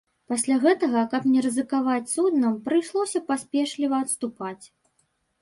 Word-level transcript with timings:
Пасля 0.31 0.55
гэтага, 0.61 1.03
каб 1.11 1.27
не 1.33 1.43
рызыкаваць 1.47 2.13
суднам, 2.15 2.57
прыйшлося 2.69 3.23
паспешліва 3.29 4.03
адступаць. 4.09 4.65